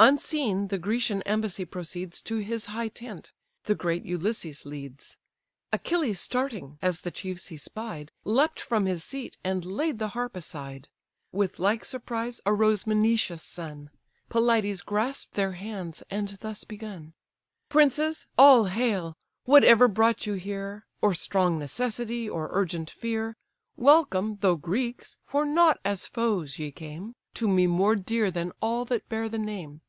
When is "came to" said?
26.70-27.48